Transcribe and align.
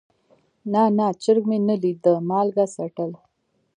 نه 0.71 0.83
نه 0.97 1.07
چرګ 1.23 1.43
مې 1.49 1.57
نه 1.67 1.75
ليده 1.81 2.13
مالګه 2.29 2.65
څټل. 2.73 3.11